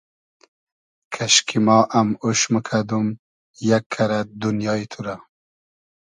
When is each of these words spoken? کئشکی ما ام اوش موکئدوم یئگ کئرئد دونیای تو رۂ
کئشکی 1.13 1.59
ما 1.65 1.77
ام 1.99 2.09
اوش 2.23 2.39
موکئدوم 2.51 3.07
یئگ 3.67 3.85
کئرئد 3.93 4.27
دونیای 4.41 4.83
تو 4.91 4.99
رۂ 5.05 5.15